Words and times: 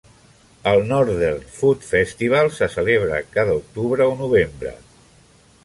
El 0.69 0.79
Northern 0.91 1.43
Food 1.57 1.83
Festival 1.87 2.49
se 2.55 2.69
celebra 2.77 3.21
cada 3.37 3.53
octubre 3.61 4.03
o 4.15 4.19
novembre. 4.23 4.73